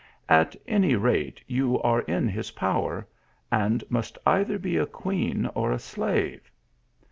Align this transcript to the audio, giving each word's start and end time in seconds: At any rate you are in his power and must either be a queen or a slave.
At 0.29 0.55
any 0.67 0.95
rate 0.95 1.43
you 1.45 1.79
are 1.83 1.99
in 2.01 2.27
his 2.27 2.49
power 2.49 3.07
and 3.51 3.83
must 3.87 4.17
either 4.25 4.57
be 4.57 4.75
a 4.77 4.87
queen 4.87 5.45
or 5.53 5.71
a 5.71 5.77
slave. 5.77 6.49